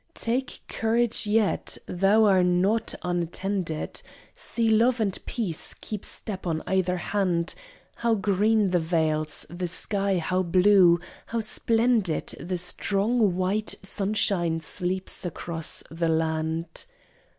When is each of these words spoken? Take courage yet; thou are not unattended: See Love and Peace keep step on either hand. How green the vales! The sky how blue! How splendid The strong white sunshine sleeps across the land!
Take 0.17 0.63
courage 0.67 1.27
yet; 1.27 1.77
thou 1.85 2.25
are 2.25 2.41
not 2.43 2.95
unattended: 3.03 4.01
See 4.33 4.67
Love 4.67 4.99
and 4.99 5.15
Peace 5.27 5.75
keep 5.75 6.05
step 6.05 6.47
on 6.47 6.63
either 6.65 6.97
hand. 6.97 7.53
How 7.97 8.15
green 8.15 8.71
the 8.71 8.79
vales! 8.79 9.45
The 9.47 9.67
sky 9.67 10.17
how 10.17 10.41
blue! 10.41 10.99
How 11.27 11.39
splendid 11.39 12.33
The 12.39 12.57
strong 12.57 13.35
white 13.35 13.75
sunshine 13.83 14.59
sleeps 14.59 15.23
across 15.23 15.83
the 15.91 16.09
land! 16.09 16.87